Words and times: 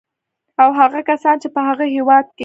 او 0.61 0.69
هغه 0.79 0.99
کسان 1.09 1.35
چې 1.43 1.47
په 1.55 1.61
هغه 1.67 1.85
هېواد 1.95 2.25
کې 2.35 2.39